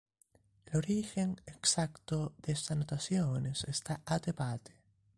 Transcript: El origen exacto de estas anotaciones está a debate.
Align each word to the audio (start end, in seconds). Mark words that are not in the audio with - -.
El 0.65 0.77
origen 0.77 1.39
exacto 1.45 2.33
de 2.39 2.53
estas 2.53 2.71
anotaciones 2.71 3.65
está 3.65 4.01
a 4.07 4.17
debate. 4.17 4.73